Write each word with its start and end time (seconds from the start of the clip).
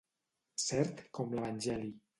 Cert 0.63 1.05
com 1.19 1.37
l'Evangeli. 1.39 1.95